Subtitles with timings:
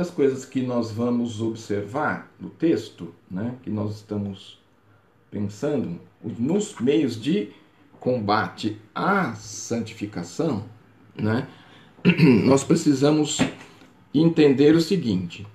[0.00, 4.58] das coisas que nós vamos observar no texto, né, que nós estamos
[5.30, 7.50] pensando, nos meios de
[8.00, 10.64] combate à santificação,
[11.14, 11.46] né,
[12.46, 13.40] nós precisamos
[14.14, 15.46] entender o seguinte: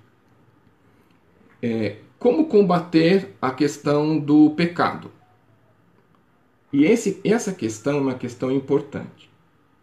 [1.60, 5.10] é, como combater a questão do pecado.
[6.72, 9.28] E esse, essa questão é uma questão importante.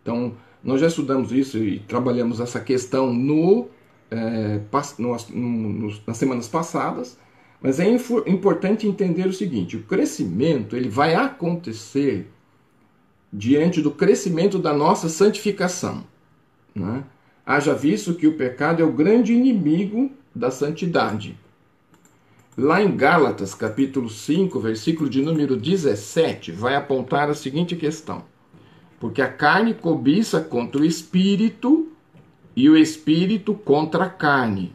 [0.02, 3.68] Então, nós já estudamos isso e trabalhamos essa questão no,
[4.12, 4.60] é,
[5.00, 7.18] no, nas semanas passadas,
[7.62, 7.88] mas é
[8.28, 12.30] importante entender o seguinte: o crescimento ele vai acontecer
[13.32, 16.04] diante do crescimento da nossa santificação.
[16.76, 17.04] Né?
[17.46, 21.38] Haja visto que o pecado é o grande inimigo da santidade.
[22.58, 28.24] Lá em Gálatas, capítulo 5, versículo de número 17, vai apontar a seguinte questão:
[29.00, 31.93] Porque a carne cobiça contra o espírito
[32.56, 34.74] e o espírito contra a carne,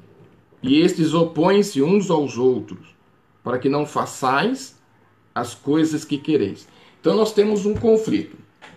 [0.62, 2.94] e estes opõem-se uns aos outros,
[3.42, 4.76] para que não façais
[5.34, 6.66] as coisas que quereis.
[7.00, 8.36] Então nós temos um conflito.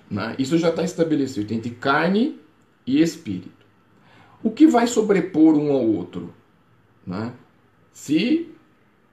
[0.09, 0.35] Né?
[0.37, 2.39] Isso já está estabelecido entre carne
[2.85, 3.65] e espírito.
[4.43, 6.33] O que vai sobrepor um ao outro?
[7.05, 7.33] Né?
[7.91, 8.49] Se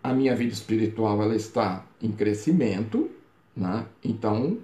[0.03, 3.11] a minha vida espiritual ela está em crescimento,
[3.57, 3.87] né?
[4.05, 4.59] então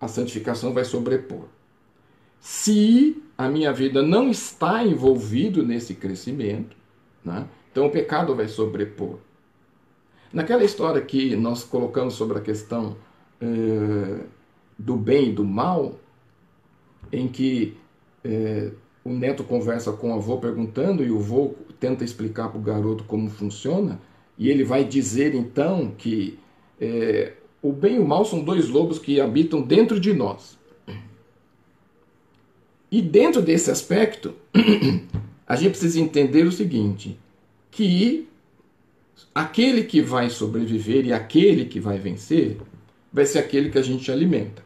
[0.00, 1.44] a santificação vai sobrepor.
[2.40, 6.76] Se a minha vida não está envolvido nesse crescimento,
[7.24, 7.46] né?
[7.70, 9.18] então o pecado vai sobrepor.
[10.32, 12.96] Naquela história que nós colocamos sobre a questão
[13.40, 14.24] eh,
[14.78, 15.98] do bem e do mal,
[17.12, 17.76] em que
[18.24, 18.70] eh,
[19.04, 23.04] o neto conversa com o avô perguntando e o avô tenta explicar para o garoto
[23.04, 24.00] como funciona,
[24.36, 26.38] e ele vai dizer então que
[26.80, 30.58] é, o bem e o mal são dois lobos que habitam dentro de nós.
[32.90, 34.34] E dentro desse aspecto,
[35.46, 37.18] a gente precisa entender o seguinte:
[37.70, 38.28] que
[39.34, 42.58] aquele que vai sobreviver e aquele que vai vencer
[43.12, 44.64] vai ser aquele que a gente alimenta.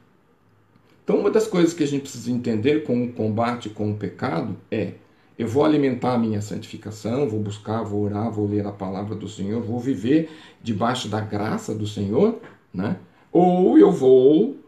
[1.03, 4.57] Então, uma das coisas que a gente precisa entender com o combate com o pecado
[4.71, 4.93] é
[5.41, 9.27] eu vou alimentar a minha santificação, vou buscar, vou orar, vou ler a palavra do
[9.27, 10.29] Senhor, vou viver
[10.63, 12.39] debaixo da graça do Senhor,
[12.75, 12.99] né?
[13.33, 14.59] Ou eu vou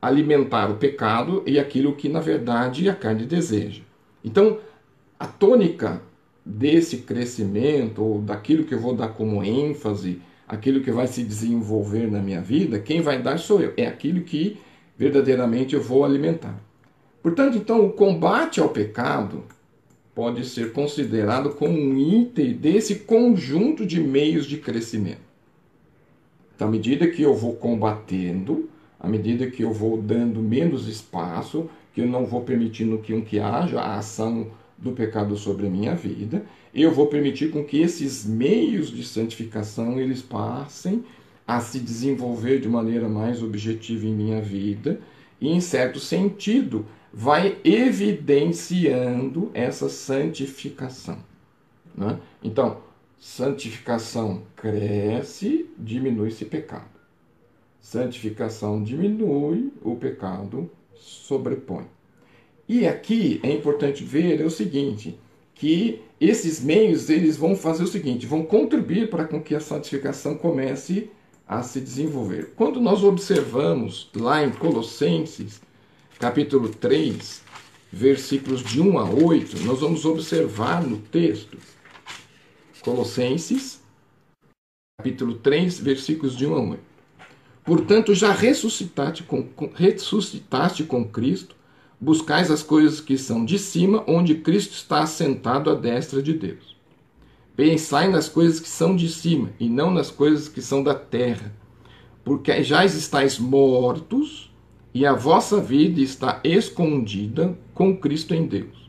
[0.00, 3.82] alimentar o pecado e aquilo que na verdade a carne deseja.
[4.24, 4.58] Então,
[5.18, 6.00] a tônica
[6.44, 12.10] desse crescimento ou daquilo que eu vou dar como ênfase, aquilo que vai se desenvolver
[12.10, 13.74] na minha vida, quem vai dar sou eu.
[13.76, 14.56] É aquilo que
[14.96, 16.58] verdadeiramente eu vou alimentar.
[17.22, 19.44] Portanto, então, o combate ao pecado
[20.14, 25.28] pode ser considerado como um item desse conjunto de meios de crescimento.
[26.54, 31.68] Então, à medida que eu vou combatendo, à medida que eu vou dando menos espaço,
[31.94, 35.94] que eu não vou permitindo que, que haja a ação do pecado sobre a minha
[35.94, 36.44] vida,
[36.74, 41.04] eu vou permitir com que esses meios de santificação eles passem
[41.46, 45.00] a se desenvolver de maneira mais objetiva em minha vida
[45.40, 51.18] e, em certo sentido, vai evidenciando essa santificação.
[51.96, 52.18] Né?
[52.42, 52.78] Então,
[53.18, 56.97] santificação cresce, diminui-se pecado.
[57.80, 61.86] Santificação diminui, o pecado sobrepõe.
[62.68, 65.18] E aqui é importante ver é o seguinte,
[65.54, 70.36] que esses meios eles vão fazer o seguinte, vão contribuir para com que a santificação
[70.36, 71.10] comece
[71.46, 72.52] a se desenvolver.
[72.54, 75.60] Quando nós observamos lá em Colossenses,
[76.18, 77.42] capítulo 3,
[77.90, 81.56] versículos de 1 a 8, nós vamos observar no texto.
[82.82, 83.80] Colossenses,
[84.98, 86.87] capítulo 3, versículos de 1 a 8.
[87.68, 91.54] Portanto, já ressuscitaste com, ressuscitaste com Cristo,
[92.00, 96.78] buscais as coisas que são de cima, onde Cristo está assentado à destra de Deus.
[97.54, 101.54] Pensai nas coisas que são de cima, e não nas coisas que são da terra,
[102.24, 104.50] porque já estáis mortos
[104.94, 108.88] e a vossa vida está escondida com Cristo em Deus.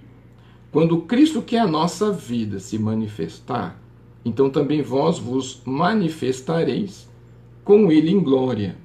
[0.71, 3.77] Quando Cristo, que é a nossa vida, se manifestar,
[4.23, 7.08] então também vós vos manifestareis
[7.69, 8.75] com Ele em glória.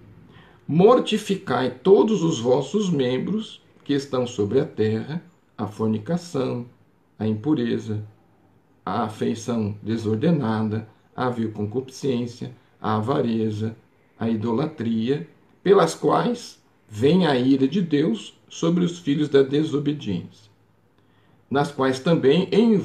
[0.69, 5.25] Mortificai todos os vossos membros que estão sobre a terra,
[5.57, 6.67] a fornicação,
[7.19, 8.05] a impureza,
[8.85, 10.87] a afeição desordenada,
[11.17, 13.75] a vil concupiscência, a avareza,
[14.19, 15.27] a idolatria,
[15.63, 20.51] pelas quais vem a ira de Deus sobre os filhos da desobediência,
[21.51, 22.79] nas quais também em,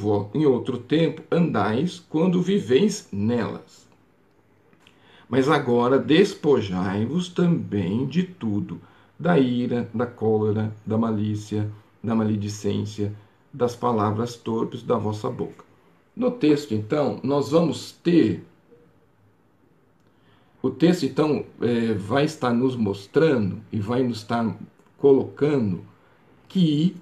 [0.46, 3.89] outro tempo andais quando viveis nelas.
[5.30, 8.82] Mas agora despojai-vos também de tudo,
[9.18, 11.72] da ira, da cólera, da malícia,
[12.04, 13.14] da maledicência,
[13.54, 15.64] das palavras torpes da vossa boca.
[16.16, 18.44] No texto, então, nós vamos ter.
[20.62, 24.58] O texto, então, é, vai estar nos mostrando e vai nos estar
[24.98, 25.82] colocando
[26.48, 26.96] que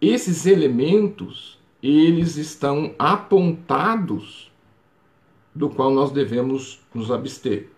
[0.00, 4.50] esses elementos eles estão apontados
[5.54, 7.68] do qual nós devemos nos abster.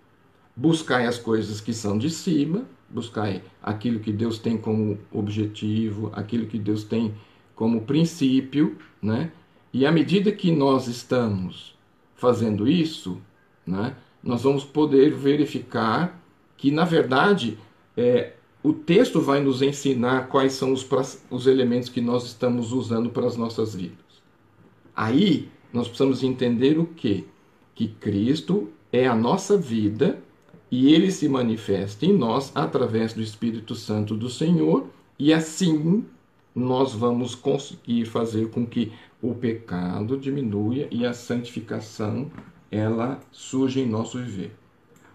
[0.55, 6.47] Buscai as coisas que são de cima, buscai aquilo que Deus tem como objetivo, aquilo
[6.47, 7.15] que Deus tem
[7.55, 9.33] como princípio, né?
[9.73, 11.77] E à medida que nós estamos
[12.15, 13.21] fazendo isso,
[13.67, 16.19] né, nós vamos poder verificar
[16.57, 17.59] que, na verdade,
[17.97, 18.33] é,
[18.63, 20.89] o texto vai nos ensinar quais são os,
[21.31, 23.99] os elementos que nós estamos usando para as nossas vidas.
[24.95, 27.27] Aí nós precisamos entender o que?
[27.77, 30.19] Que Cristo é a nossa vida
[30.71, 34.89] e ele se manifesta em nós através do Espírito Santo do Senhor,
[35.19, 36.05] e assim
[36.55, 38.93] nós vamos conseguir fazer com que
[39.23, 42.31] o pecado diminua e a santificação
[42.71, 44.53] ela surja em nosso viver.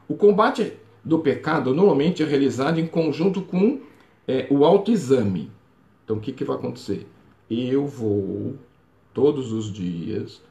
[0.07, 0.73] O combate
[1.03, 3.81] do pecado normalmente é realizado em conjunto com
[4.27, 5.51] é, o autoexame.
[6.03, 7.07] Então o que, que vai acontecer?
[7.49, 8.55] Eu vou
[9.13, 10.41] todos os dias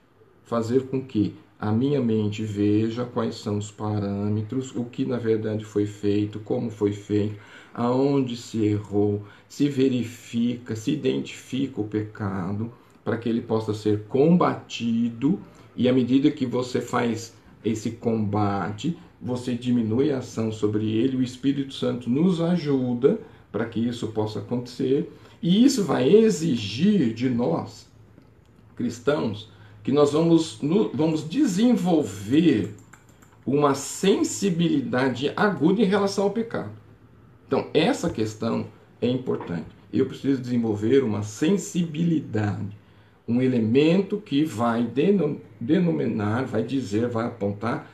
[0.42, 5.62] fazer com que a minha mente veja quais são os parâmetros, o que na verdade
[5.62, 7.38] foi feito, como foi feito,
[7.74, 12.72] aonde se errou, se verifica, se identifica o pecado,
[13.04, 15.38] para que ele possa ser combatido,
[15.76, 21.22] e à medida que você faz esse combate, você diminui a ação sobre ele, o
[21.22, 23.20] Espírito Santo nos ajuda
[23.52, 25.12] para que isso possa acontecer,
[25.42, 27.86] e isso vai exigir de nós,
[28.74, 29.50] cristãos,
[29.82, 30.60] que nós vamos,
[30.94, 32.74] vamos desenvolver
[33.46, 36.70] uma sensibilidade aguda em relação ao pecado.
[37.46, 38.66] Então, essa questão
[39.00, 39.66] é importante.
[39.92, 42.78] Eu preciso desenvolver uma sensibilidade,
[43.26, 44.88] um elemento que vai
[45.60, 47.90] denominar, vai dizer, vai apontar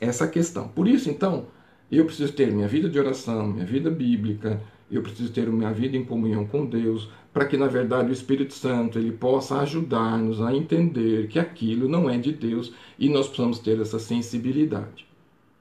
[0.00, 0.66] essa questão.
[0.66, 1.46] Por isso, então,
[1.92, 5.96] eu preciso ter minha vida de oração, minha vida bíblica, eu preciso ter minha vida
[5.96, 10.54] em comunhão com Deus, para que na verdade o Espírito Santo ele possa ajudar-nos a
[10.54, 15.06] entender que aquilo não é de Deus e nós precisamos ter essa sensibilidade.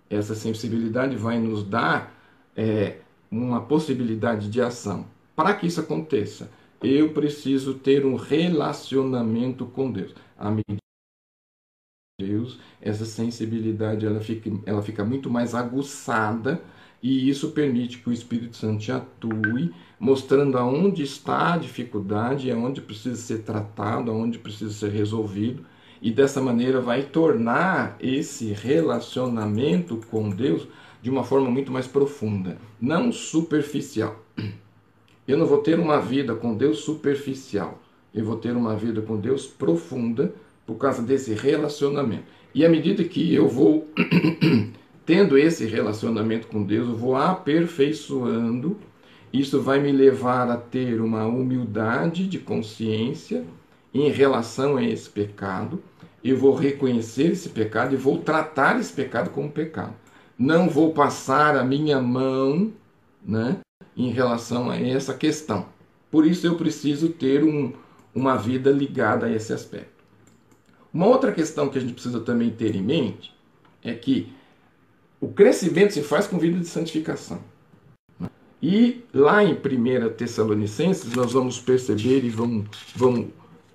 [0.09, 2.15] Essa sensibilidade vai nos dar
[2.55, 2.97] é,
[3.29, 5.05] uma possibilidade de ação.
[5.35, 10.15] Para que isso aconteça, eu preciso ter um relacionamento com Deus.
[10.37, 10.79] A medida
[12.19, 16.61] Deus, essa sensibilidade ela fica, ela fica muito mais aguçada
[17.01, 23.15] e isso permite que o Espírito Santo atue, mostrando aonde está a dificuldade, aonde precisa
[23.15, 25.65] ser tratado, aonde precisa ser resolvido,
[26.01, 30.67] e dessa maneira vai tornar esse relacionamento com Deus
[31.01, 34.19] de uma forma muito mais profunda, não superficial.
[35.27, 37.81] Eu não vou ter uma vida com Deus superficial,
[38.13, 40.33] eu vou ter uma vida com Deus profunda
[40.65, 42.23] por causa desse relacionamento.
[42.53, 43.87] E à medida que eu vou
[45.09, 48.77] tendo esse relacionamento com Deus, eu vou aperfeiçoando.
[49.33, 53.43] Isso vai me levar a ter uma humildade de consciência
[53.91, 55.81] em relação a esse pecado.
[56.23, 59.95] Eu vou reconhecer esse pecado e vou tratar esse pecado como pecado.
[60.37, 62.71] Não vou passar a minha mão
[63.25, 63.57] né,
[63.97, 65.65] em relação a essa questão.
[66.11, 67.73] Por isso eu preciso ter um,
[68.13, 70.03] uma vida ligada a esse aspecto.
[70.93, 73.33] Uma outra questão que a gente precisa também ter em mente
[73.83, 74.37] é que
[75.21, 77.39] o crescimento se faz com vida de santificação.
[78.61, 83.27] E lá em 1 Tessalonicenses nós vamos perceber e vamos, vamos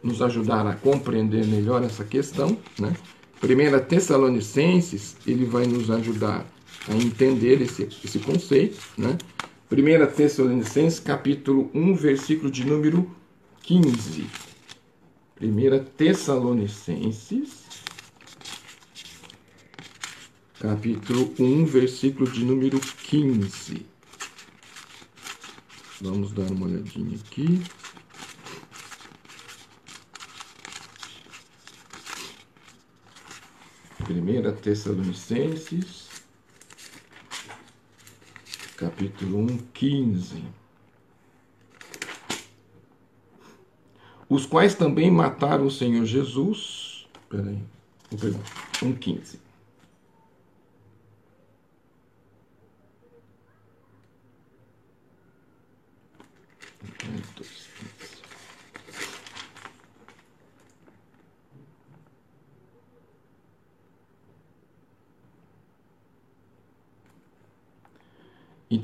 [0.02, 2.56] nos ajudar a compreender melhor essa questão.
[2.78, 2.94] Né?
[3.42, 6.46] 1 Tessalonicenses ele vai nos ajudar
[6.86, 8.78] a entender esse, esse conceito.
[8.96, 9.16] Né?
[9.72, 13.10] 1 Tessalonicenses capítulo 1, versículo de número
[13.62, 14.26] 15.
[15.40, 17.63] 1 Tessalonicenses
[20.64, 23.85] capítulo 1, versículo de número 15.
[26.00, 27.62] Vamos dar uma olhadinha aqui.
[34.04, 36.09] Primeira Tessalonicenses,
[38.78, 40.44] capítulo 1, 15.
[44.30, 47.06] Os quais também mataram o Senhor Jesus.
[47.28, 47.62] Peraí,
[48.18, 48.42] perdão,
[48.83, 49.44] 1, 15.
[57.14, 57.44] Então,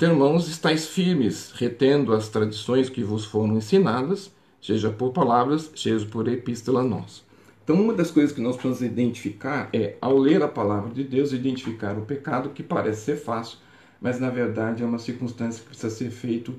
[0.08, 4.30] irmãos, estáis firmes, retendo as tradições que vos foram ensinadas,
[4.62, 7.22] seja por palavras, seja por epístola nossa.
[7.62, 11.32] Então, uma das coisas que nós precisamos identificar é, ao ler a palavra de Deus,
[11.32, 13.58] identificar o pecado, que parece ser fácil,
[14.00, 16.54] mas na verdade é uma circunstância que precisa ser feito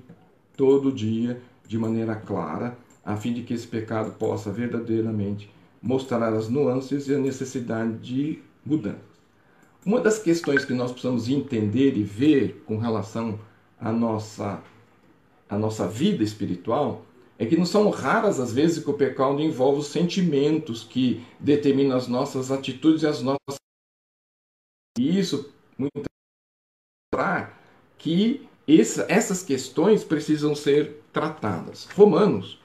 [0.55, 5.49] todo dia, de maneira clara, a fim de que esse pecado possa verdadeiramente
[5.81, 9.10] mostrar as nuances e a necessidade de mudança.
[9.85, 13.39] Uma das questões que nós precisamos entender e ver com relação
[13.79, 14.61] à nossa,
[15.49, 17.03] à nossa vida espiritual
[17.39, 21.97] é que não são raras as vezes que o pecado envolve os sentimentos que determinam
[21.97, 23.55] as nossas atitudes e as nossas.
[24.99, 26.03] E isso, muitas
[27.11, 27.49] vezes,
[27.97, 31.85] que essa, essas questões precisam ser tratadas.
[31.95, 32.59] Romanos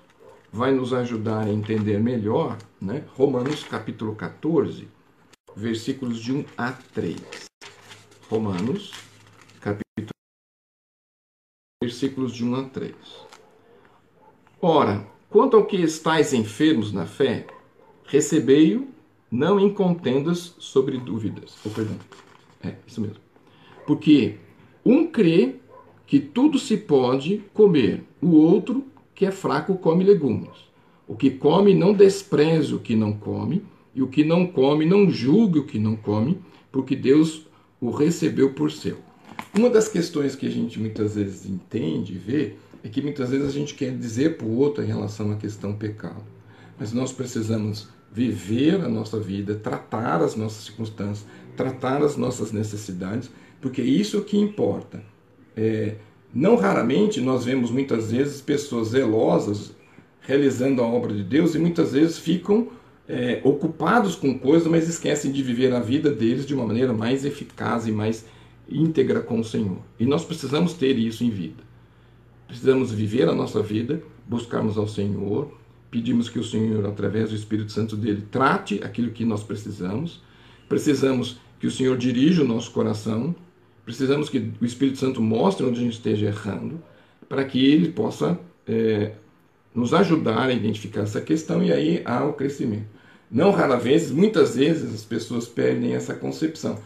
[0.52, 3.04] vai nos ajudar a entender melhor, né?
[3.14, 4.88] Romanos capítulo 14,
[5.56, 7.16] versículos de 1 a 3.
[8.28, 8.92] Romanos
[9.58, 10.10] capítulo
[11.82, 12.94] versículos de 1 a 3.
[14.60, 17.46] Ora, quanto ao que estáis enfermos na fé,
[18.04, 18.86] recebei-o
[19.30, 21.56] não em contendas sobre dúvidas.
[21.64, 21.96] Oh, perdão.
[22.62, 23.18] É, isso mesmo.
[23.86, 24.36] Porque
[24.84, 25.56] um crê
[26.06, 28.84] que tudo se pode comer, o outro,
[29.14, 30.66] que é fraco, come legumes.
[31.08, 33.64] O que come não despreze o que não come,
[33.96, 36.38] e o que não come não julgue o que não come,
[36.70, 37.46] porque Deus
[37.80, 38.98] o recebeu por seu.
[39.56, 43.48] Uma das questões que a gente muitas vezes entende e vê é que muitas vezes
[43.48, 46.22] a gente quer dizer para o outro em relação à questão pecado.
[46.78, 51.26] Mas nós precisamos viver a nossa vida, tratar as nossas circunstâncias,
[51.56, 53.30] tratar as nossas necessidades,
[53.62, 55.02] porque é isso que importa.
[55.56, 55.94] É,
[56.34, 59.74] não raramente nós vemos muitas vezes pessoas zelosas
[60.20, 62.68] realizando a obra de Deus e muitas vezes ficam
[63.08, 67.24] é, ocupados com coisas, mas esquecem de viver a vida deles de uma maneira mais
[67.24, 68.26] eficaz e mais
[68.68, 69.78] íntegra com o Senhor.
[69.98, 71.62] E nós precisamos ter isso em vida.
[72.46, 75.52] Precisamos viver a nossa vida, buscarmos ao Senhor,
[75.90, 80.22] pedimos que o Senhor, através do Espírito Santo dele, trate aquilo que nós precisamos.
[80.68, 83.34] Precisamos que o Senhor dirija o nosso coração,
[83.86, 86.82] Precisamos que o Espírito Santo mostre onde a gente esteja errando,
[87.28, 88.36] para que ele possa
[88.66, 89.12] é,
[89.72, 92.88] nos ajudar a identificar essa questão e aí há o crescimento.
[93.30, 96.78] Não raras vezes, muitas vezes as pessoas perdem essa concepção,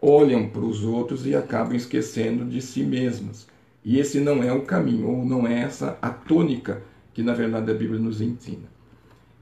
[0.00, 3.48] olham para os outros e acabam esquecendo de si mesmas.
[3.84, 7.70] E esse não é o caminho, ou não é essa a tônica que na verdade
[7.70, 8.68] a Bíblia nos ensina.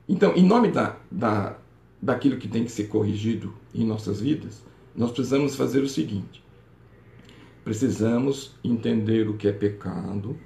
[0.08, 1.58] Então, em nome da, da,
[2.00, 4.62] daquilo que tem que ser corrigido em nossas vidas,
[4.94, 6.42] nós precisamos fazer o seguinte:
[7.64, 10.38] Precisamos entender o que é pecado,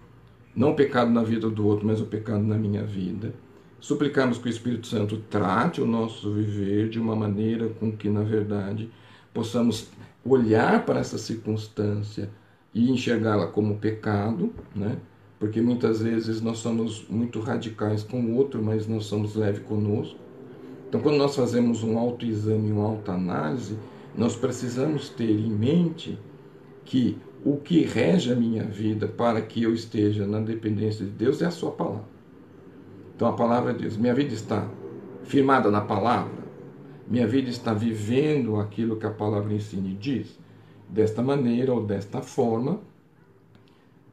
[0.56, 3.34] não o pecado na vida do outro, mas o pecado na minha vida.
[3.80, 8.22] Suplicamos que o Espírito Santo trate o nosso viver de uma maneira com que, na
[8.22, 8.90] verdade,
[9.32, 9.88] possamos
[10.22, 12.28] olhar para essa circunstância
[12.74, 14.98] e enxergá-la como pecado, né?
[15.38, 20.18] Porque muitas vezes nós somos muito radicais com o outro, mas nós somos leves conosco.
[20.86, 23.78] Então, quando nós fazemos um autoexame, uma autoanálise,
[24.14, 26.18] nós precisamos ter em mente
[26.84, 31.40] que o que rege a minha vida para que eu esteja na dependência de Deus
[31.40, 32.19] é a sua palavra.
[33.20, 34.66] Então a palavra Deus, minha vida está
[35.24, 36.32] firmada na palavra,
[37.06, 40.38] minha vida está vivendo aquilo que a palavra ensina e diz,
[40.88, 42.80] desta maneira ou desta forma,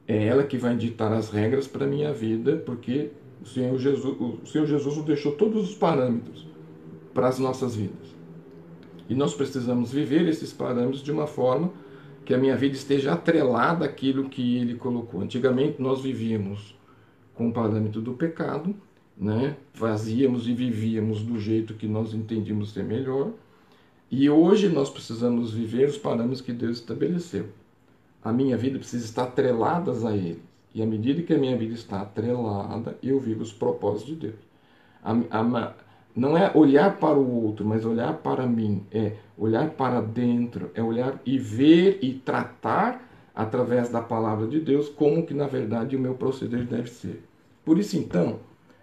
[0.06, 3.10] é ela que vai ditar as regras para a minha vida, porque
[3.40, 6.46] o Senhor Jesus, o Senhor Jesus nos deixou todos os parâmetros
[7.14, 8.14] para as nossas vidas.
[9.08, 11.72] E nós precisamos viver esses parâmetros de uma forma
[12.26, 15.22] que a minha vida esteja atrelada àquilo que ele colocou.
[15.22, 16.76] Antigamente nós vivíamos
[17.34, 18.76] com o parâmetro do pecado,
[19.18, 19.56] né?
[19.74, 23.32] fazíamos e vivíamos do jeito que nós entendíamos ser melhor,
[24.10, 27.46] e hoje nós precisamos viver os parâmetros que Deus estabeleceu.
[28.22, 30.42] A minha vida precisa estar atrelada a ele.
[30.74, 34.48] E à medida que a minha vida está atrelada, eu vivo os propósitos de Deus.
[35.02, 35.74] A, a,
[36.14, 40.82] não é olhar para o outro, mas olhar para mim, é olhar para dentro, é
[40.82, 46.00] olhar e ver e tratar através da palavra de Deus como que na verdade o
[46.00, 47.22] meu proceder deve ser.
[47.64, 48.40] Por isso então,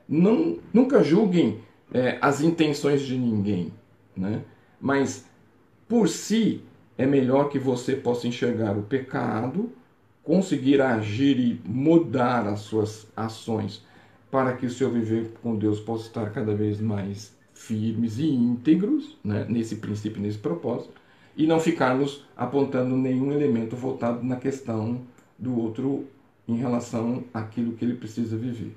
[0.08, 1.60] não, nunca julguem
[1.94, 3.74] é, as intenções de ninguém,
[4.16, 4.44] né?
[4.80, 5.26] mas
[5.88, 6.62] por si
[6.98, 9.72] é melhor que você possa enxergar o pecado,
[10.24, 13.84] conseguir agir e mudar as suas ações
[14.32, 19.18] para que o seu viver com Deus possa estar cada vez mais firmes e íntegros
[19.24, 20.94] né, nesse princípio, nesse propósito,
[21.38, 25.02] e não ficarmos apontando nenhum elemento voltado na questão
[25.38, 26.06] do outro
[26.48, 28.76] em relação àquilo que ele precisa viver.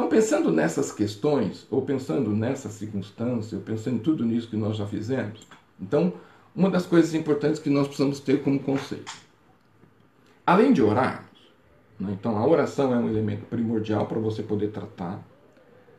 [0.00, 4.78] Então, pensando nessas questões, ou pensando nessa circunstância, ou pensando em tudo nisso que nós
[4.78, 5.46] já fizemos,
[5.78, 6.14] então,
[6.56, 9.12] uma das coisas importantes que nós precisamos ter como conceito.
[10.46, 11.28] Além de orar,
[11.98, 12.16] né?
[12.18, 15.22] Então, a oração é um elemento primordial para você poder tratar.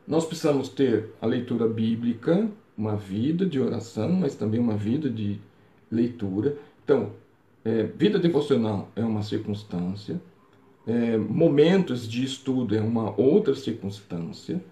[0.08, 5.40] nós precisamos ter a leitura bíblica, uma vida de oração, mas também uma vida de
[5.92, 6.58] leitura.
[6.84, 7.12] Então,
[7.64, 10.20] é, vida devocional é uma circunstância,
[10.88, 14.64] é, momentos de estudo é uma outra circunstância,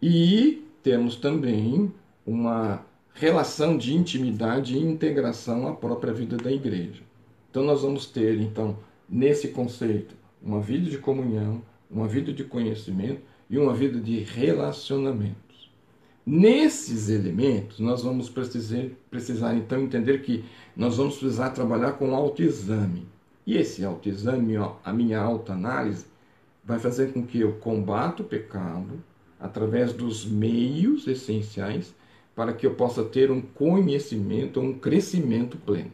[0.00, 1.92] e temos também
[2.26, 7.02] uma relação de intimidade e integração à própria vida da igreja.
[7.50, 8.78] Então nós vamos ter então
[9.08, 15.70] nesse conceito uma vida de comunhão, uma vida de conhecimento e uma vida de relacionamentos.
[16.24, 20.44] Nesses elementos nós vamos precisar, precisar então entender que
[20.76, 23.06] nós vamos precisar trabalhar com autoexame.
[23.48, 26.04] E esse autoexame, a minha autoanálise,
[26.62, 29.02] vai fazer com que eu combata o pecado
[29.40, 31.94] através dos meios essenciais
[32.36, 35.90] para que eu possa ter um conhecimento, um crescimento pleno.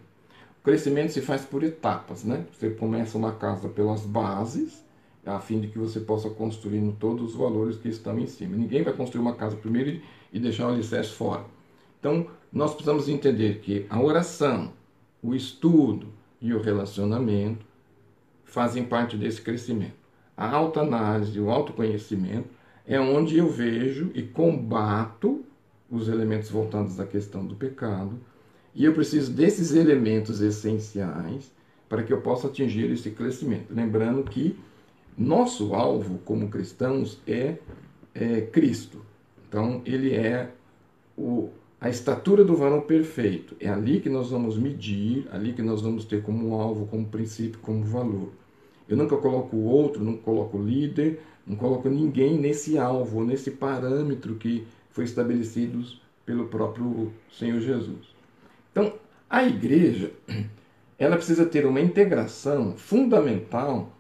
[0.59, 2.45] O crescimento se faz por etapas, né?
[2.53, 4.85] Você começa uma casa pelas bases,
[5.25, 8.57] a fim de que você possa construir todos os valores que estão em cima.
[8.57, 10.01] Ninguém vai construir uma casa primeiro
[10.33, 11.45] e deixar o alicerce fora.
[12.01, 14.73] Então, nós precisamos entender que a oração,
[15.23, 16.09] o estudo
[16.45, 17.65] e o relacionamento
[18.45, 19.95] fazem parte desse crescimento.
[20.37, 22.51] A autoanálise, o autoconhecimento
[22.87, 25.43] é onde eu vejo e combato
[25.91, 28.21] os elementos voltados à questão do pecado,
[28.75, 31.51] e eu preciso desses elementos essenciais
[31.89, 33.73] para que eu possa atingir esse crescimento.
[33.73, 34.59] Lembrando que
[35.17, 37.57] nosso alvo como cristãos é,
[38.15, 39.01] é Cristo.
[39.49, 40.51] Então, ele é
[41.17, 41.49] o,
[41.85, 43.55] a estatura do varão perfeito.
[43.61, 47.61] É ali que nós vamos medir, ali que nós vamos ter como alvo, como princípio,
[47.61, 48.31] como valor.
[48.89, 53.51] Eu nunca coloco o outro, não coloco o líder, não coloco ninguém nesse alvo, nesse
[53.51, 55.85] parâmetro que foi estabelecido
[56.25, 58.07] pelo próprio Senhor Jesus.
[58.73, 58.95] Então,
[59.29, 60.11] a igreja,
[60.99, 63.93] ela precisa ter uma integração fundamental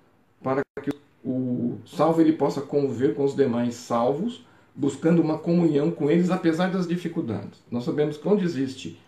[0.42, 0.90] para que
[1.22, 4.42] o salvo ele possa conviver com os demais salvos,
[4.74, 7.62] buscando uma comunhão com eles, apesar das dificuldades.
[7.70, 8.98] Nós sabemos que onde existe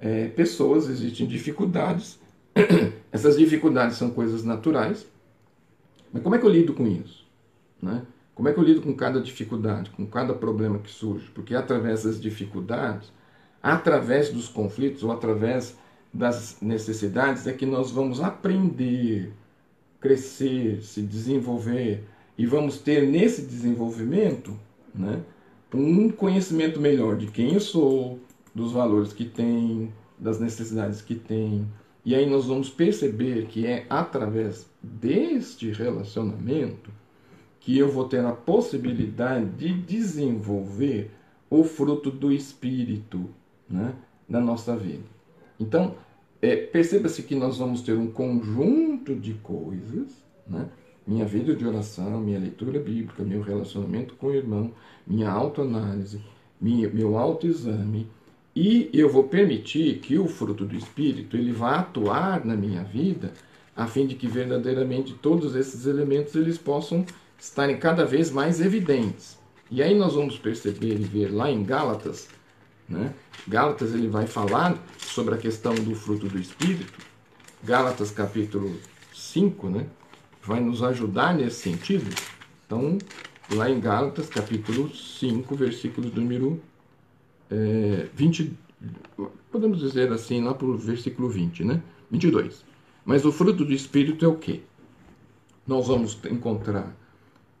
[0.00, 2.18] é, pessoas, existem dificuldades.
[3.12, 5.06] Essas dificuldades são coisas naturais.
[6.12, 7.26] Mas como é que eu lido com isso?
[7.80, 8.02] Né?
[8.34, 11.30] Como é que eu lido com cada dificuldade, com cada problema que surge?
[11.34, 13.12] Porque através das dificuldades,
[13.62, 15.76] através dos conflitos ou através
[16.12, 19.32] das necessidades é que nós vamos aprender,
[20.00, 22.04] crescer, se desenvolver
[22.36, 24.58] e vamos ter nesse desenvolvimento
[24.94, 25.22] né,
[25.74, 28.20] um conhecimento melhor de quem eu sou,
[28.54, 31.66] dos valores que tenho, das necessidades que tenho.
[32.04, 36.90] E aí nós vamos perceber que é através deste relacionamento
[37.60, 41.10] que eu vou ter a possibilidade de desenvolver
[41.48, 43.30] o fruto do Espírito
[43.70, 43.94] né,
[44.28, 45.04] na nossa vida.
[45.60, 45.94] Então,
[46.40, 50.68] é, perceba-se que nós vamos ter um conjunto de coisas, né?
[51.06, 54.72] Minha vida de oração, minha leitura bíblica, meu relacionamento com o irmão,
[55.06, 56.20] minha autoanálise,
[56.60, 58.08] minha, meu autoexame,
[58.54, 63.32] e eu vou permitir que o fruto do Espírito ele vá atuar na minha vida,
[63.74, 67.04] a fim de que verdadeiramente todos esses elementos eles possam
[67.38, 69.38] estarem cada vez mais evidentes.
[69.70, 72.28] E aí nós vamos perceber e ver lá em Gálatas,
[72.86, 73.14] né?
[73.48, 76.92] Gálatas ele vai falar sobre a questão do fruto do Espírito.
[77.64, 78.76] Gálatas capítulo
[79.14, 79.86] 5, né?
[80.44, 82.14] Vai nos ajudar nesse sentido.
[82.66, 82.98] Então,
[83.54, 86.60] lá em Gálatas capítulo 5, versículo número
[87.50, 88.52] é, 20,
[89.50, 91.82] podemos dizer assim, lá para o versículo 20, né?
[92.10, 92.64] 22.
[93.04, 94.62] Mas o fruto do Espírito é o quê?
[95.66, 96.94] Nós vamos encontrar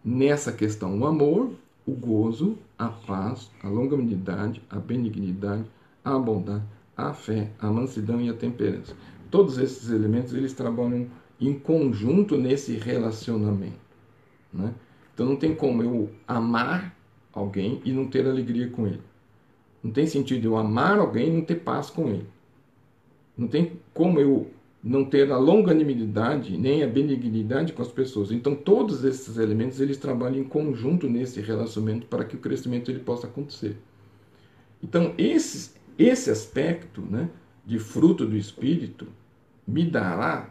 [0.04, 1.52] nessa questão o amor,
[1.86, 5.64] o gozo, a paz, a longanimidade, a benignidade,
[6.04, 6.64] a bondade,
[6.96, 8.94] a fé, a mansidão e a temperança.
[9.30, 11.06] Todos esses elementos eles trabalham
[11.48, 13.80] em conjunto nesse relacionamento.
[14.52, 14.74] Né?
[15.14, 16.96] Então não tem como eu amar
[17.32, 19.00] alguém e não ter alegria com ele.
[19.82, 22.26] Não tem sentido eu amar alguém e não ter paz com ele.
[23.36, 24.50] Não tem como eu
[24.82, 28.32] não ter a longanimidade nem a benignidade com as pessoas.
[28.32, 33.00] Então todos esses elementos eles trabalham em conjunto nesse relacionamento para que o crescimento ele
[33.00, 33.76] possa acontecer.
[34.82, 37.28] Então esse esse aspecto, né,
[37.66, 39.06] de fruto do espírito
[39.66, 40.50] me dará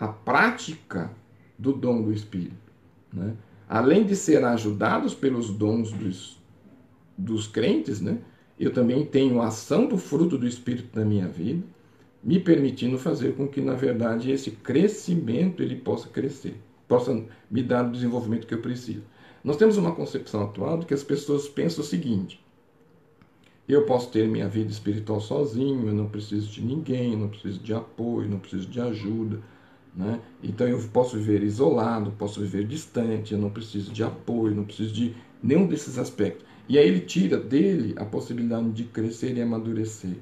[0.00, 1.12] a prática
[1.56, 2.72] do dom do espírito,
[3.12, 3.36] né?
[3.68, 6.40] Além de ser ajudados pelos dons dos,
[7.16, 8.18] dos crentes, né,
[8.58, 11.62] eu também tenho a ação do fruto do espírito na minha vida
[12.22, 17.86] me permitindo fazer com que, na verdade, esse crescimento ele possa crescer, possa me dar
[17.86, 19.02] o desenvolvimento que eu preciso.
[19.42, 22.44] Nós temos uma concepção atual de que as pessoas pensam o seguinte:
[23.66, 27.72] eu posso ter minha vida espiritual sozinho, eu não preciso de ninguém, não preciso de
[27.72, 29.40] apoio, não preciso de ajuda.
[29.94, 30.20] Né?
[30.42, 34.92] Então eu posso viver isolado, posso viver distante, eu não preciso de apoio, não preciso
[34.92, 36.46] de Nenhum desses aspectos.
[36.68, 40.18] E aí ele tira dele a possibilidade de crescer e amadurecer.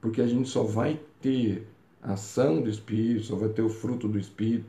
[0.00, 1.66] Porque a gente só vai ter
[2.02, 4.66] a ação do Espírito, só vai ter o fruto do Espírito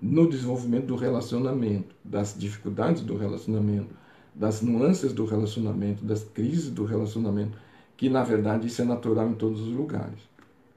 [0.00, 3.94] no desenvolvimento do relacionamento, das dificuldades do relacionamento,
[4.34, 7.58] das nuances do relacionamento, das crises do relacionamento,
[7.96, 10.20] que na verdade isso é natural em todos os lugares.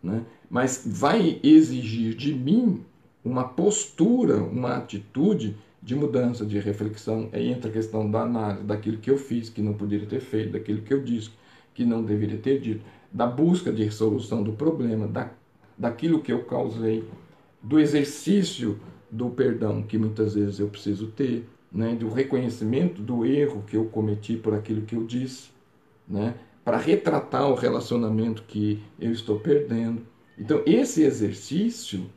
[0.01, 0.25] Né?
[0.49, 2.83] Mas vai exigir de mim
[3.23, 7.29] uma postura, uma atitude de mudança, de reflexão.
[7.31, 10.53] Aí entra a questão da análise, daquilo que eu fiz, que não poderia ter feito,
[10.53, 11.29] daquilo que eu disse,
[11.73, 15.31] que não deveria ter dito, da busca de solução do problema, da,
[15.77, 17.07] daquilo que eu causei,
[17.61, 23.63] do exercício do perdão que muitas vezes eu preciso ter, né, do reconhecimento do erro
[23.65, 25.49] que eu cometi por aquilo que eu disse,
[26.07, 30.01] né, para retratar o relacionamento que eu estou perdendo.
[30.39, 32.09] Então, esse exercício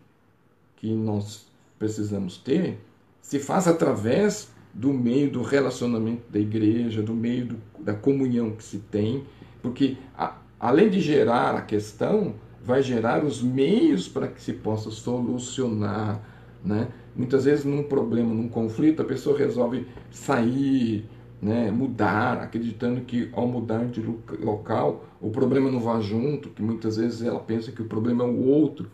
[0.76, 1.46] que nós
[1.78, 2.78] precisamos ter
[3.20, 8.62] se faz através do meio do relacionamento da igreja, do meio do, da comunhão que
[8.62, 9.24] se tem,
[9.60, 14.90] porque a, além de gerar a questão, vai gerar os meios para que se possa
[14.90, 16.20] solucionar.
[16.64, 16.88] Né?
[17.14, 21.04] Muitas vezes, num problema, num conflito, a pessoa resolve sair,
[21.42, 24.00] né, mudar, acreditando que ao mudar de
[24.40, 28.26] local o problema não vai junto, que muitas vezes ela pensa que o problema é
[28.26, 28.88] o outro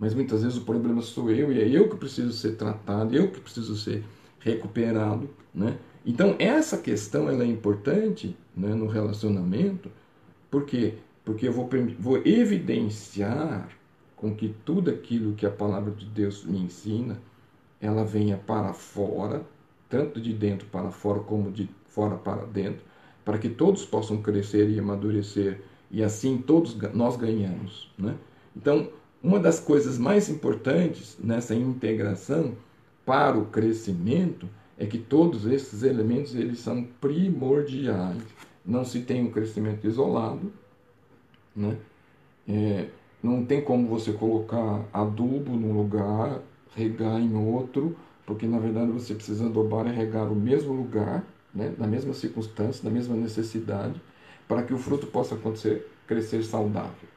[0.00, 3.30] mas muitas vezes o problema sou eu e é eu que preciso ser tratado, eu
[3.30, 4.02] que preciso ser
[4.38, 5.78] recuperado, né?
[6.06, 9.90] Então essa questão ela é importante né, no relacionamento,
[10.50, 13.68] porque porque eu vou, vou evidenciar
[14.16, 17.20] com que tudo aquilo que a palavra de Deus me ensina,
[17.78, 19.44] ela venha para fora,
[19.88, 22.82] tanto de dentro para fora como de fora para dentro,
[23.24, 28.16] para que todos possam crescer e amadurecer e assim todos nós ganhamos, né?
[28.56, 28.88] Então
[29.22, 32.54] uma das coisas mais importantes nessa integração
[33.04, 34.48] para o crescimento
[34.78, 38.22] é que todos esses elementos eles são primordiais.
[38.64, 40.50] Não se tem um crescimento isolado,
[41.54, 41.76] né?
[42.48, 42.88] É,
[43.22, 46.40] não tem como você colocar adubo num lugar,
[46.74, 51.72] regar em outro, porque na verdade você precisa adubar e regar o mesmo lugar, né?
[51.78, 54.00] na mesma circunstância, na mesma necessidade,
[54.48, 57.08] para que o fruto possa acontecer, crescer saudável.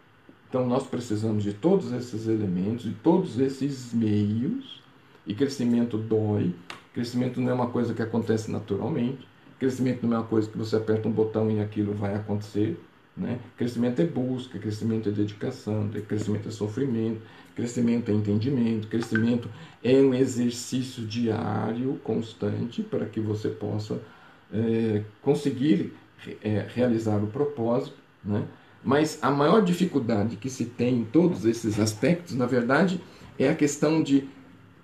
[0.50, 4.84] Então nós precisamos de todos esses elementos, de todos esses meios.
[5.26, 6.54] E crescimento dói.
[6.94, 9.28] Crescimento não é uma coisa que acontece naturalmente.
[9.58, 12.78] Crescimento não é uma coisa que você aperta um botão e aquilo vai acontecer.
[13.16, 13.40] Né?
[13.58, 17.22] Crescimento é busca, crescimento é dedicação, crescimento é sofrimento,
[17.56, 19.50] crescimento é entendimento, crescimento
[19.84, 24.02] é um exercício diário, constante, para que você possa
[24.54, 25.94] é, conseguir
[26.42, 27.98] é, realizar o propósito.
[28.24, 28.46] Né?
[28.84, 33.02] Mas a maior dificuldade que se tem em todos esses aspectos, na verdade,
[33.40, 34.28] é a questão de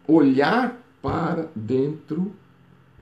[0.08, 2.34] olhar para dentro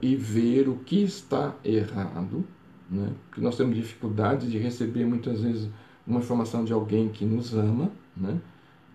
[0.00, 2.44] e ver o que está errado.
[2.90, 3.10] Né?
[3.28, 5.68] Porque nós temos dificuldade de receber muitas vezes
[6.06, 8.40] uma informação de alguém que nos ama, né?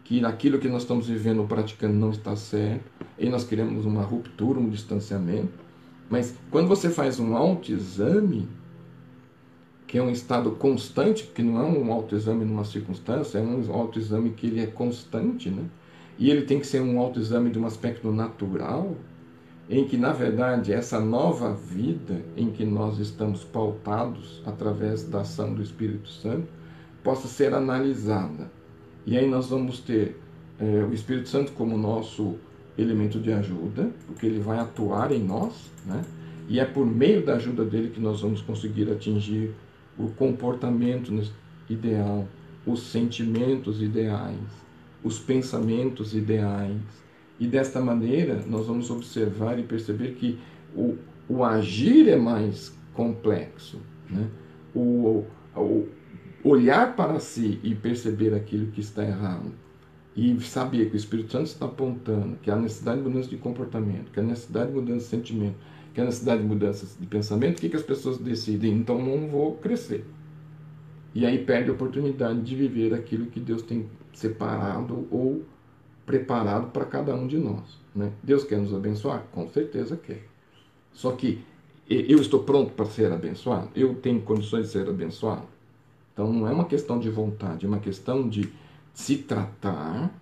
[0.04, 2.84] que aquilo que nós estamos vivendo ou praticando não está certo,
[3.18, 5.63] e nós queremos uma ruptura, um distanciamento.
[6.10, 8.48] Mas quando você faz um autoexame,
[9.88, 14.32] que é um estado constante, que não é um autoexame numa circunstância, é um autoexame
[14.32, 15.66] que ele é constante, né?
[16.18, 18.96] E ele tem que ser um autoexame de um aspecto natural,
[19.70, 25.54] em que, na verdade, essa nova vida em que nós estamos pautados através da ação
[25.54, 26.48] do Espírito Santo
[27.04, 28.52] possa ser analisada.
[29.06, 30.20] E aí nós vamos ter
[30.60, 32.36] é, o Espírito Santo como nosso
[32.78, 36.04] elemento de ajuda, porque ele vai atuar em nós, né?
[36.48, 39.52] E é por meio da ajuda dele que nós vamos conseguir atingir
[39.98, 41.12] o comportamento
[41.70, 42.28] ideal,
[42.66, 44.38] os sentimentos ideais,
[45.04, 46.82] os pensamentos ideais.
[47.40, 50.38] E desta maneira nós vamos observar e perceber que
[50.76, 50.98] o,
[51.30, 53.80] o agir é mais complexo.
[54.10, 54.28] Né?
[54.76, 55.24] O,
[55.56, 55.88] o
[56.44, 59.52] olhar para si e perceber aquilo que está errado
[60.16, 64.12] e saber que o Espírito Santo está apontando que há necessidade de mudança de comportamento,
[64.12, 65.56] que há necessidade de mudança de sentimento,
[65.94, 68.74] que a necessidade de mudanças de pensamento, o que, que as pessoas decidem?
[68.74, 70.06] Então não vou crescer.
[71.14, 75.44] E aí perde a oportunidade de viver aquilo que Deus tem separado ou
[76.06, 77.80] preparado para cada um de nós.
[77.96, 78.12] Né?
[78.24, 79.24] Deus quer nos abençoar?
[79.32, 80.28] Com certeza quer.
[80.92, 81.44] Só que
[81.90, 83.70] eu estou pronto para ser abençoado?
[83.76, 85.46] Eu tenho condições de ser abençoado?
[86.12, 88.52] Então não é uma questão de vontade, é uma questão de
[88.94, 90.14] se tratar,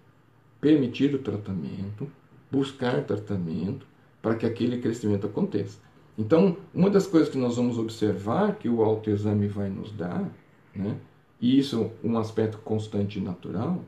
[0.60, 2.10] permitir o tratamento,
[2.50, 3.86] buscar tratamento,
[4.22, 5.80] para que aquele crescimento aconteça.
[6.18, 10.30] Então, uma das coisas que nós vamos observar que o autoexame vai nos dar,
[10.76, 10.98] né,
[11.40, 13.84] e isso é um aspecto constante e natural,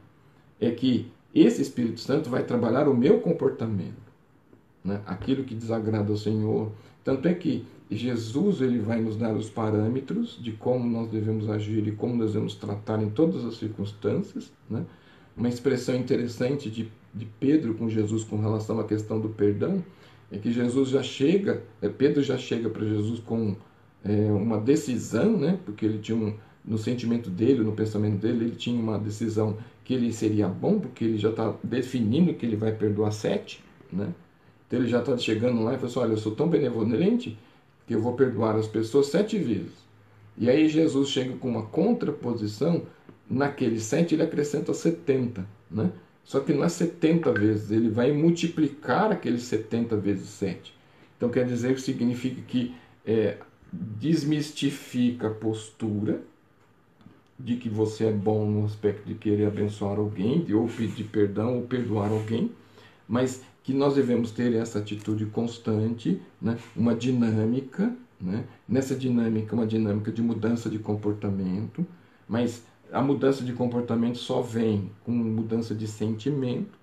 [0.60, 4.12] é que esse Espírito Santo vai trabalhar o meu comportamento,
[4.84, 6.72] né, aquilo que desagrada ao Senhor.
[7.04, 11.88] Tanto é que Jesus ele vai nos dar os parâmetros de como nós devemos agir
[11.88, 14.51] e como nós devemos tratar em todas as circunstâncias.
[14.69, 14.86] Né?
[15.36, 19.84] Uma expressão interessante de, de Pedro com Jesus com relação à questão do perdão
[20.32, 23.56] é que Jesus já chega, é, Pedro já chega para Jesus com
[24.03, 25.60] é, uma decisão, né?
[25.65, 29.93] porque ele tinha um, no sentimento dele, no pensamento dele, ele tinha uma decisão que
[29.93, 33.63] ele seria bom, porque ele já está definindo que ele vai perdoar sete.
[33.91, 34.13] Né?
[34.67, 37.38] Então ele já está chegando lá e fala assim: Olha, eu sou tão benevolente
[37.86, 39.84] que eu vou perdoar as pessoas sete vezes.
[40.38, 42.84] E aí Jesus chega com uma contraposição,
[43.30, 45.91] naqueles sete ele acrescenta 70, né?
[46.24, 50.74] Só que não é 70 vezes, ele vai multiplicar aqueles 70 vezes 7.
[51.17, 52.74] Então quer dizer que significa que
[53.06, 53.38] é,
[53.72, 56.22] desmistifica a postura
[57.38, 61.58] de que você é bom no aspecto de querer abençoar alguém, de ou pedir perdão
[61.58, 62.52] ou perdoar alguém,
[63.08, 66.58] mas que nós devemos ter essa atitude constante, né?
[66.76, 68.45] uma dinâmica, né?
[68.67, 71.86] nessa dinâmica, uma dinâmica de mudança de comportamento,
[72.28, 76.78] mas a mudança de comportamento só vem com mudança de sentimento,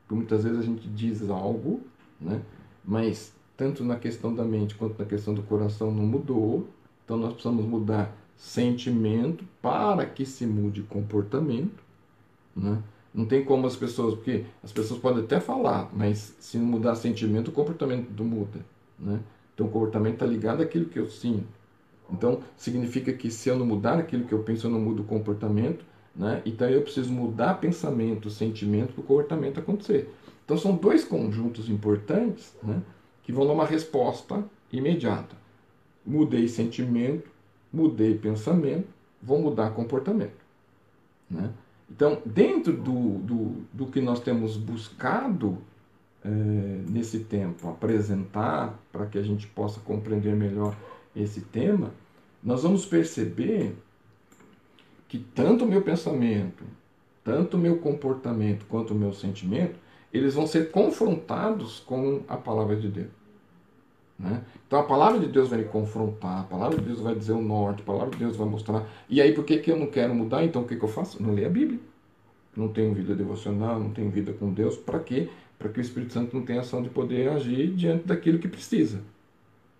[0.00, 1.82] porque muitas vezes a gente diz algo,
[2.20, 2.40] né?
[2.82, 6.66] mas tanto na questão da mente quanto na questão do coração não mudou,
[7.04, 11.82] então nós precisamos mudar sentimento para que se mude comportamento,
[12.54, 12.82] né?
[13.16, 16.94] Não tem como as pessoas, porque as pessoas podem até falar, mas se não mudar
[16.96, 18.60] sentimento, o comportamento não muda.
[18.98, 19.18] Né?
[19.54, 21.46] Então o comportamento está ligado àquilo que eu sinto.
[22.12, 25.06] Então significa que se eu não mudar aquilo que eu penso, eu não mudo o
[25.06, 25.82] comportamento.
[26.14, 26.42] Né?
[26.44, 30.14] Então eu preciso mudar pensamento, sentimento para o comportamento acontecer.
[30.44, 32.82] Então são dois conjuntos importantes né,
[33.22, 35.34] que vão dar uma resposta imediata.
[36.04, 37.30] Mudei sentimento,
[37.72, 38.88] mudei pensamento,
[39.22, 40.44] vou mudar comportamento.
[41.30, 41.50] Né?
[41.90, 45.58] Então, dentro do, do, do que nós temos buscado
[46.24, 50.76] é, nesse tempo apresentar, para que a gente possa compreender melhor
[51.14, 51.92] esse tema,
[52.42, 53.76] nós vamos perceber
[55.08, 56.64] que tanto o meu pensamento,
[57.22, 59.78] tanto o meu comportamento quanto o meu sentimento,
[60.12, 63.25] eles vão ser confrontados com a palavra de Deus.
[64.18, 64.42] Né?
[64.66, 67.42] Então a palavra de Deus vai me confrontar, a palavra de Deus vai dizer o
[67.42, 68.86] norte, a palavra de Deus vai mostrar.
[69.08, 70.44] E aí por que, que eu não quero mudar?
[70.44, 71.22] Então o que, que eu faço?
[71.22, 71.78] Não leio a Bíblia.
[72.56, 74.76] Não tenho vida devocional, não tenho vida com Deus.
[74.76, 75.28] Para quê?
[75.58, 79.02] Para que o Espírito Santo não tenha ação de poder agir diante daquilo que precisa.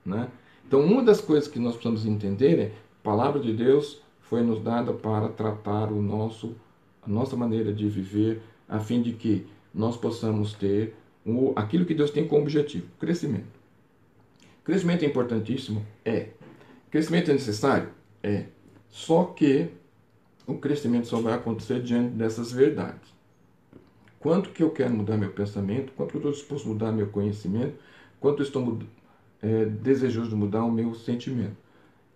[0.05, 0.29] Né?
[0.67, 4.61] Então uma das coisas que nós precisamos entender é a palavra de Deus foi nos
[4.61, 6.55] dada para tratar o nosso,
[7.03, 10.95] a nossa maneira de viver, a fim de que nós possamos ter
[11.25, 13.56] o, aquilo que Deus tem como objetivo, crescimento.
[14.67, 15.87] Crescimento é importantíssimo?
[16.05, 16.31] É.
[16.91, 17.89] Crescimento é necessário?
[18.21, 18.47] É.
[18.89, 19.69] Só que
[20.45, 23.15] o crescimento só vai acontecer diante dessas verdades.
[24.19, 27.07] Quanto que eu quero mudar meu pensamento, quanto que eu estou disposto a mudar meu
[27.07, 27.77] conhecimento,
[28.19, 28.81] quanto eu estou
[29.41, 31.57] é, desejoso de mudar o meu sentimento.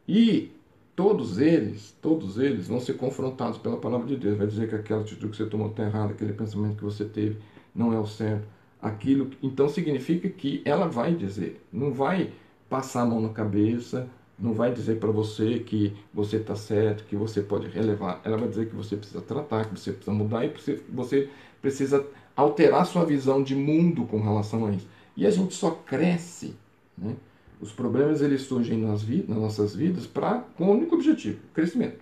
[0.09, 0.51] E
[0.97, 4.37] todos eles, todos eles vão ser confrontados pela palavra de Deus.
[4.37, 7.39] Vai dizer que aquela atitude que você tomou está errada, aquele pensamento que você teve
[7.73, 8.49] não é o certo
[8.81, 9.31] aquilo.
[9.43, 12.33] Então significa que ela vai dizer, não vai
[12.69, 17.17] passar a mão na cabeça, não vai dizer para você que você está certo, que
[17.17, 18.21] você pode relevar.
[18.25, 20.53] Ela vai dizer que você precisa tratar, que você precisa mudar e
[20.89, 21.29] você
[21.61, 24.89] precisa alterar sua visão de mundo com relação a isso.
[25.17, 26.57] E a gente só cresce,
[26.97, 27.15] né?
[27.61, 32.01] Os problemas eles surgem nas, vidas, nas nossas vidas para com o único objetivo, crescimento,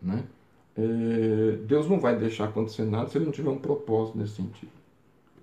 [0.00, 0.24] né?
[0.76, 4.81] É, Deus não vai deixar acontecer nada se ele não tiver um propósito nesse sentido.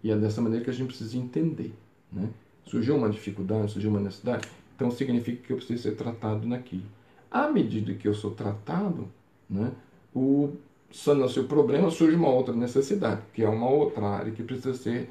[0.03, 1.73] E é dessa maneira que a gente precisa entender.
[2.11, 2.29] Né?
[2.65, 6.85] Surgiu uma dificuldade, surgiu uma necessidade, então significa que eu preciso ser tratado naquilo.
[7.29, 9.07] À medida que eu sou tratado,
[9.49, 9.71] né,
[10.15, 10.53] o
[10.91, 15.09] sanando-se o problema, surge uma outra necessidade, que é uma outra área que precisa ser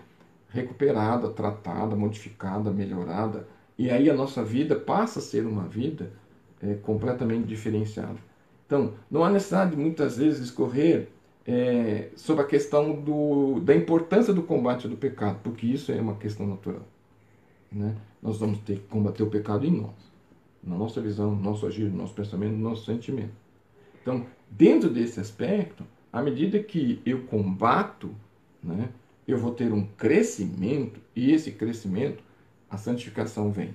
[0.51, 3.47] recuperada, tratada, modificada, melhorada.
[3.79, 6.11] E aí a nossa vida passa a ser uma vida
[6.61, 8.17] é, completamente diferenciada.
[8.67, 11.09] Então, não há necessidade muitas vezes escorrer
[11.49, 16.17] é, sobre a questão do, da importância do combate do pecado, porque isso é uma
[16.17, 16.87] questão natural.
[17.73, 17.97] Né?
[18.23, 19.97] Nós vamos ter que combater o pecado em nós,
[20.63, 23.33] na nossa visão, no nosso agir, no nosso pensamento, no nosso sentimento.
[24.03, 28.15] Então, dentro desse aspecto, à medida que eu combato,
[28.63, 28.91] né,
[29.27, 32.23] eu vou ter um crescimento, e esse crescimento,
[32.69, 33.73] a santificação vem.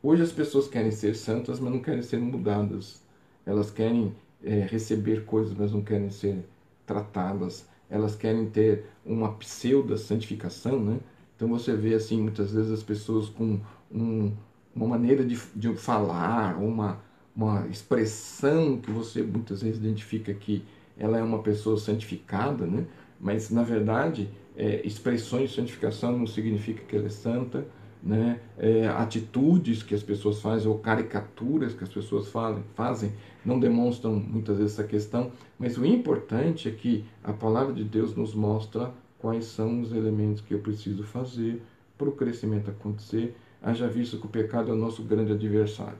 [0.00, 3.02] Hoje as pessoas querem ser santas, mas não querem ser mudadas.
[3.44, 6.44] Elas querem é, receber coisas, mas não querem ser
[6.86, 7.66] tratadas.
[7.90, 10.98] Elas querem ter uma pseudo-santificação, né?
[11.36, 14.32] Então você vê assim muitas vezes as pessoas com um,
[14.74, 17.00] uma maneira de, de falar, uma,
[17.34, 20.64] uma expressão que você muitas vezes identifica que
[20.98, 22.84] ela é uma pessoa santificada, né?
[23.20, 27.64] mas na verdade é, expressões de santificação não significa que ela é santa,
[28.02, 33.12] né, é, atitudes que as pessoas fazem ou caricaturas que as pessoas falam, fazem
[33.48, 38.14] não demonstram muitas vezes essa questão, mas o importante é que a palavra de Deus
[38.14, 41.62] nos mostra quais são os elementos que eu preciso fazer
[41.96, 45.96] para o crescimento acontecer, haja visto que o pecado é o nosso grande adversário.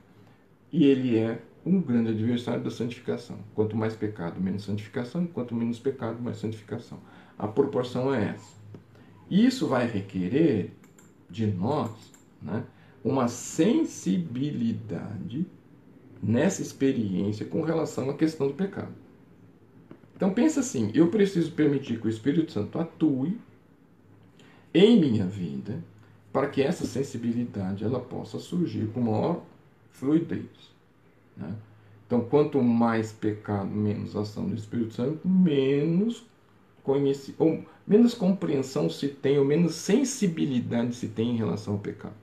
[0.71, 3.39] E ele é um grande adversário da santificação.
[3.55, 6.99] Quanto mais pecado, menos santificação, quanto menos pecado, mais santificação.
[7.39, 8.59] A proporção é essa.
[9.31, 10.73] Isso vai requerer
[11.31, 12.65] de nós né,
[13.03, 15.47] uma sensibilidade
[16.23, 18.93] nessa experiência com relação à questão do pecado.
[20.17, 23.39] Então pensa assim, eu preciso permitir que o Espírito Santo atue
[24.75, 25.83] em minha vida
[26.33, 29.43] para que essa sensibilidade ela possa surgir com maior
[29.91, 30.47] fluidez.
[31.37, 31.55] Né?
[32.07, 36.25] Então, quanto mais pecado, menos ação do Espírito Santo, menos
[36.83, 42.15] conheci, ou menos compreensão se tem, ou menos sensibilidade se tem em relação ao pecado.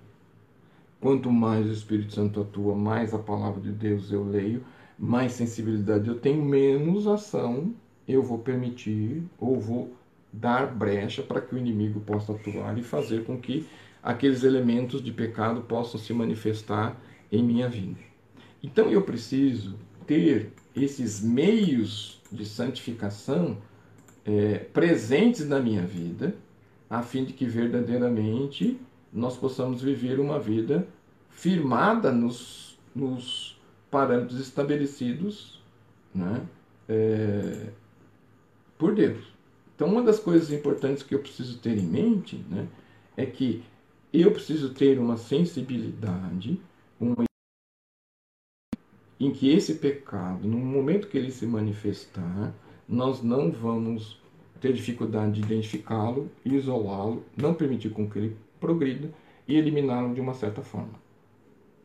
[1.06, 4.66] Quanto mais o Espírito Santo atua, mais a palavra de Deus eu leio,
[4.98, 7.76] mais sensibilidade eu tenho, menos ação
[8.08, 9.94] eu vou permitir ou vou
[10.34, 13.68] dar brecha para que o inimigo possa atuar e fazer com que
[14.02, 17.00] aqueles elementos de pecado possam se manifestar
[17.32, 18.00] em minha vida.
[18.64, 19.76] Então eu preciso
[20.08, 23.60] ter esses meios de santificação
[24.26, 26.36] é, presentes na minha vida,
[26.90, 28.80] a fim de que verdadeiramente
[29.16, 30.86] nós possamos viver uma vida
[31.30, 33.58] firmada nos, nos
[33.90, 35.62] parâmetros estabelecidos
[36.14, 36.46] né,
[36.90, 37.70] é,
[38.78, 39.34] por Deus.
[39.74, 42.68] Então, uma das coisas importantes que eu preciso ter em mente né,
[43.16, 43.64] é que
[44.14, 46.60] eu preciso ter uma sensibilidade,
[47.00, 47.24] uma
[49.18, 52.54] em que esse pecado, no momento que ele se manifestar,
[52.88, 54.20] nós não vamos
[54.60, 59.14] ter dificuldade de identificá-lo, isolá-lo, não permitir com que ele progrida
[59.48, 61.00] e eliminá-lo de uma certa forma.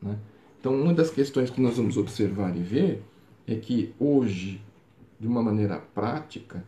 [0.01, 0.19] Né?
[0.59, 3.03] Então, uma das questões que nós vamos observar e ver
[3.47, 4.63] é que hoje,
[5.19, 6.65] de uma maneira prática,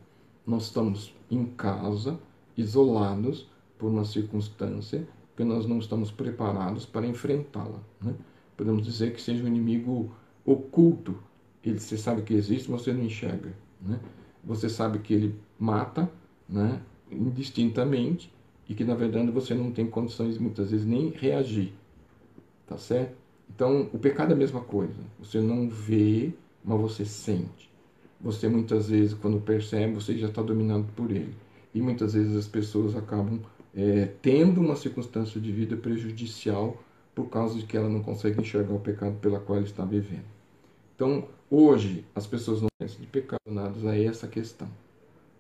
[0.47, 2.19] nós estamos em casa,
[2.57, 3.49] isolados
[3.79, 7.81] por uma circunstância que nós não estamos preparados para enfrentá-la.
[8.01, 8.15] Né?
[8.57, 11.17] Podemos dizer que seja um inimigo oculto.
[11.65, 13.55] Ele, você sabe que existe, mas você não enxerga.
[13.81, 13.99] Né?
[14.45, 16.11] Você sabe que ele mata
[16.49, 18.33] né, indistintamente
[18.73, 21.75] e que na verdade você não tem condições muitas vezes nem reagir.
[22.67, 23.13] Tá certo?
[23.55, 24.97] Então, o pecado é a mesma coisa.
[25.19, 26.33] Você não vê,
[26.65, 27.71] mas você sente.
[28.19, 31.35] Você muitas vezes, quando percebe, você já está dominado por ele.
[31.75, 33.41] E muitas vezes as pessoas acabam
[33.77, 36.83] é, tendo uma circunstância de vida prejudicial
[37.15, 40.25] por causa de que ela não consegue enxergar o pecado pela qual ela está vivendo.
[40.97, 44.69] Então, hoje, as pessoas não pensam de pecado nada a essa questão.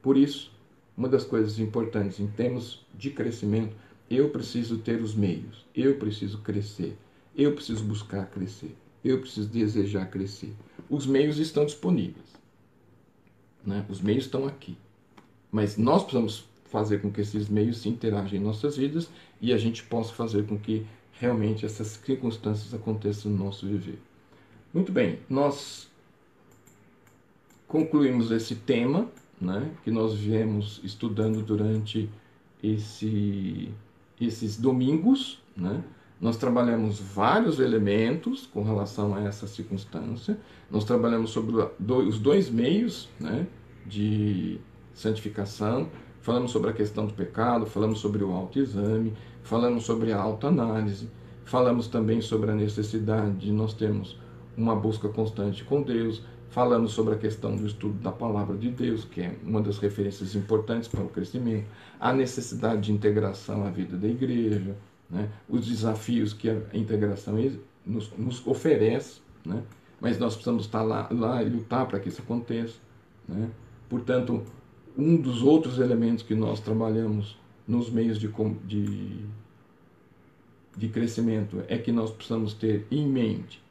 [0.03, 0.53] Por isso,
[0.96, 3.74] uma das coisas importantes em termos de crescimento,
[4.11, 6.96] eu preciso ter os meios, eu preciso crescer,
[7.35, 10.52] eu preciso buscar crescer, eu preciso desejar crescer.
[10.90, 12.26] Os meios estão disponíveis,
[13.64, 13.87] né?
[13.88, 14.76] os meios estão aqui,
[15.50, 19.09] mas nós precisamos fazer com que esses meios se interajam em nossas vidas
[19.40, 23.98] e a gente possa fazer com que realmente essas circunstâncias aconteçam no nosso viver.
[24.72, 25.90] Muito bem, nós
[27.68, 29.11] concluímos esse tema,
[29.42, 32.09] né, que nós viemos estudando durante
[32.62, 33.70] esse,
[34.20, 35.83] esses domingos, né?
[36.20, 40.38] Nós trabalhamos vários elementos com relação a essa circunstância.
[40.70, 41.57] Nós trabalhamos sobre
[41.88, 43.44] os dois meios né,
[43.85, 44.61] de
[44.94, 45.90] santificação.
[46.20, 51.11] Falamos sobre a questão do pecado, falamos sobre o autoexame, falamos sobre a autoanálise,
[51.44, 54.16] falamos também sobre a necessidade de nós termos
[54.57, 56.22] uma busca constante com Deus,
[56.53, 60.35] falamos sobre a questão do estudo da palavra de Deus, que é uma das referências
[60.35, 61.67] importantes para o crescimento,
[61.99, 64.77] a necessidade de integração à vida da igreja,
[65.09, 65.31] né?
[65.49, 67.37] os desafios que a integração
[67.87, 69.63] nos, nos oferece, né?
[69.98, 72.79] mas nós precisamos estar lá, lá e lutar para que isso aconteça.
[73.27, 73.48] Né?
[73.88, 74.42] Portanto,
[74.96, 78.31] um dos outros elementos que nós trabalhamos nos meios de,
[78.67, 79.25] de,
[80.77, 83.62] de crescimento é que nós precisamos ter em mente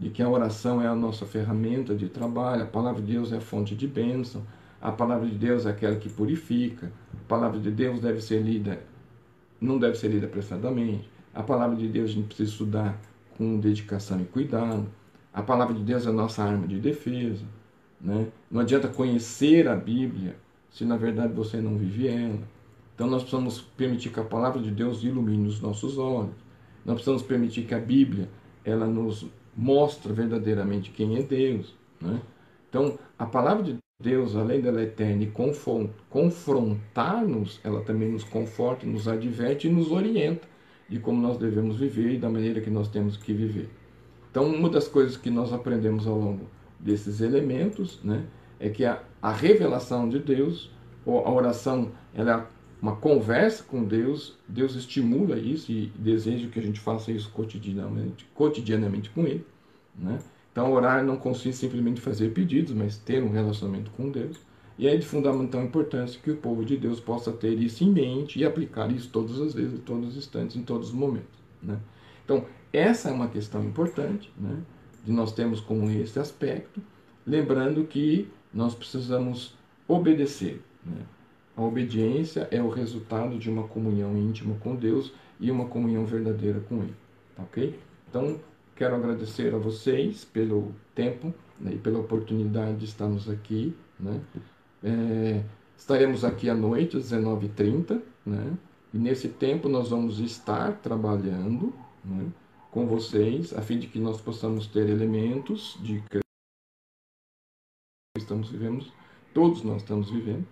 [0.00, 3.36] de que a oração é a nossa ferramenta de trabalho, a palavra de Deus é
[3.36, 4.42] a fonte de bênção,
[4.80, 8.80] a palavra de Deus é aquela que purifica, a palavra de Deus deve ser lida,
[9.60, 12.98] não deve ser lida apressadamente, a palavra de Deus a gente precisa estudar
[13.36, 14.88] com dedicação e cuidado,
[15.34, 17.44] a palavra de Deus é a nossa arma de defesa,
[18.00, 18.26] né?
[18.50, 20.34] não adianta conhecer a Bíblia
[20.70, 22.40] se na verdade você não vive ela.
[22.94, 26.34] Então nós precisamos permitir que a palavra de Deus ilumine os nossos olhos.
[26.84, 28.28] Nós precisamos permitir que a Bíblia
[28.64, 29.26] ela nos
[29.60, 31.74] mostra verdadeiramente quem é Deus.
[32.00, 32.18] Né?
[32.68, 35.32] Então, a palavra de Deus, além dela eterna e
[36.08, 40.48] confrontar-nos, ela também nos conforta, nos adverte e nos orienta.
[40.88, 43.68] de como nós devemos viver e da maneira que nós temos que viver.
[44.28, 46.46] Então, uma das coisas que nós aprendemos ao longo
[46.80, 48.24] desses elementos né,
[48.58, 50.68] é que a, a revelação de Deus,
[51.06, 52.50] ou a oração, ela
[52.80, 58.26] uma conversa com Deus, Deus estimula isso e deseja que a gente faça isso cotidianamente,
[58.34, 59.44] cotidianamente com Ele.
[59.94, 60.18] Né?
[60.50, 64.38] Então, orar não consiste simplesmente em fazer pedidos, mas ter um relacionamento com Deus.
[64.78, 68.38] E é de fundamental importância que o povo de Deus possa ter isso em mente
[68.38, 71.38] e aplicar isso todas as vezes, em todos os instantes, em todos os momentos.
[71.62, 71.78] Né?
[72.24, 74.56] Então, essa é uma questão importante, né?
[75.04, 76.80] de nós termos como esse aspecto,
[77.26, 79.54] lembrando que nós precisamos
[79.86, 80.62] obedecer.
[80.84, 81.02] Né?
[81.60, 86.58] A obediência é o resultado de uma comunhão íntima com Deus e uma comunhão verdadeira
[86.60, 86.96] com Ele.
[87.36, 87.78] Tá ok?
[88.08, 88.40] Então,
[88.74, 93.76] quero agradecer a vocês pelo tempo né, e pela oportunidade de estarmos aqui.
[93.98, 94.22] Né?
[94.82, 95.44] É,
[95.76, 98.56] estaremos aqui à noite, às 19h30, né?
[98.94, 102.26] e nesse tempo nós vamos estar trabalhando né,
[102.70, 106.20] com vocês, a fim de que nós possamos ter elementos de que
[108.16, 108.86] estamos vivendo,
[109.34, 110.46] todos nós estamos vivendo,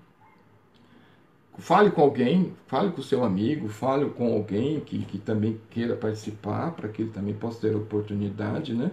[1.59, 5.97] Fale com alguém, fale com o seu amigo, fale com alguém que, que também queira
[5.97, 8.93] participar, para que ele também possa ter a oportunidade né,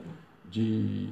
[0.49, 1.09] de,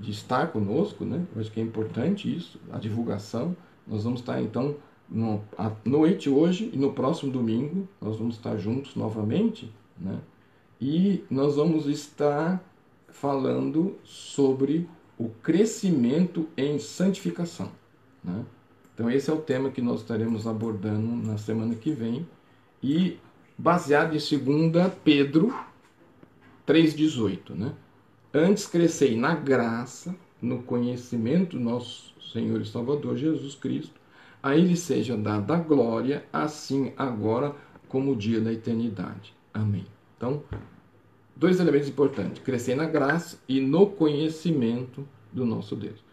[0.00, 1.04] de estar conosco.
[1.04, 1.26] Né?
[1.34, 3.54] Eu acho que é importante isso, a divulgação.
[3.86, 4.74] Nós vamos estar então
[5.06, 9.70] no, à noite hoje e no próximo domingo, nós vamos estar juntos novamente.
[9.98, 10.18] Né?
[10.80, 12.64] E nós vamos estar
[13.08, 14.88] falando sobre
[15.18, 17.70] o crescimento em santificação.
[18.24, 18.46] Né?
[18.96, 22.26] Então, esse é o tema que nós estaremos abordando na semana que vem.
[22.82, 23.18] E
[23.58, 25.54] baseado em 2 Pedro
[26.66, 27.50] 3,18.
[27.50, 27.74] Né?
[28.32, 34.00] Antes crescei na graça, no conhecimento do nosso Senhor e Salvador Jesus Cristo.
[34.42, 37.54] A Ele seja dada a glória, assim agora
[37.90, 39.34] como o dia da eternidade.
[39.52, 39.84] Amém.
[40.16, 40.42] Então,
[41.36, 46.05] dois elementos importantes: crescer na graça e no conhecimento do nosso Deus.